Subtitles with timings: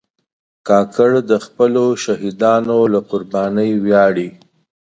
[0.67, 4.29] کاکړ د خپلو شهیدانو له قربانۍ ویاړي.